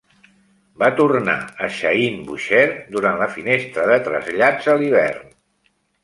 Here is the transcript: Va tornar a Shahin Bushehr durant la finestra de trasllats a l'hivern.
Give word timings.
Va 0.83 0.87
tornar 0.99 1.33
a 1.65 1.67
Shahin 1.79 2.15
Bushehr 2.29 2.63
durant 2.95 3.19
la 3.23 3.27
finestra 3.35 3.85
de 3.91 3.99
trasllats 4.07 4.71
a 4.73 4.75
l'hivern. 4.81 5.29